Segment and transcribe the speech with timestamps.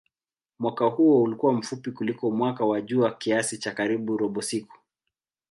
[0.59, 4.77] Mwaka huo ulikuwa mfupi kuliko mwaka wa jua kiasi cha karibu robo siku.